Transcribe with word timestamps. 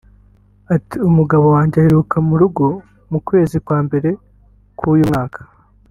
Ati 0.75 0.95
"Umugabo 1.09 1.45
wanjye 1.55 1.75
aheruka 1.81 2.15
mu 2.27 2.35
rugo 2.41 2.65
mu 3.11 3.19
kwezi 3.27 3.55
kwa 3.65 3.79
mbere 3.85 4.09
k’uyu 4.77 5.05
mwaka 5.11 5.41